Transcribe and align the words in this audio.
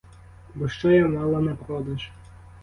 Бо 0.55 0.69
що 0.69 0.91
я 0.91 1.07
мала 1.07 1.39
на 1.41 1.55
продаж? 1.55 2.11